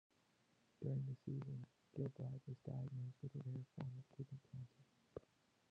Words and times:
During 0.81 1.05
the 1.05 1.15
season, 1.27 1.67
Gilbride 1.95 2.41
was 2.47 2.57
diagnosed 2.65 3.17
with 3.21 3.35
a 3.35 3.41
rare 3.45 3.65
form 3.75 3.91
of 3.99 4.17
Kidney 4.17 4.39
Cancer. 4.51 5.21